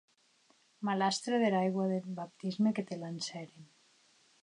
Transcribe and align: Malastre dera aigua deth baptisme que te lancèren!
Malastre 0.89 1.39
dera 1.45 1.61
aigua 1.67 1.87
deth 1.93 2.09
baptisme 2.23 2.75
que 2.79 2.89
te 2.91 3.01
lancèren! 3.07 3.73